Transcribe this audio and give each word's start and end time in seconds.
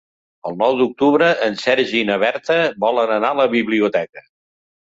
El 0.51 0.55
nou 0.61 0.71
d'octubre 0.79 1.27
en 1.49 1.59
Sergi 1.65 2.01
i 2.05 2.09
na 2.11 2.17
Berta 2.25 2.57
volen 2.87 3.15
anar 3.19 3.33
a 3.37 3.41
la 3.45 3.49
biblioteca. 3.55 4.27